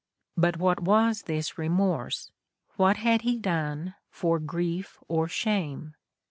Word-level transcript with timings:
But 0.35 0.57
what 0.57 0.79
was 0.81 1.21
this 1.27 1.59
remorse; 1.59 2.31
what 2.75 2.97
had 2.97 3.21
he 3.21 3.37
done 3.37 3.93
for 4.09 4.39
grief 4.39 4.97
or 5.07 5.27
shame? 5.27 5.93